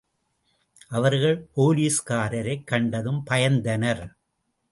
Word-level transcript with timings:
அவர்கள் 0.87 1.47
போலீஸ்காரரைக் 1.55 2.63
கண்டதும் 2.63 3.23
பயந்தனர். 3.29 4.13